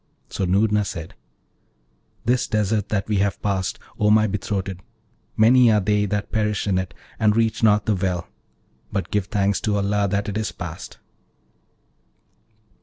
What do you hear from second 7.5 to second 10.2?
not the well; but give thanks to Allah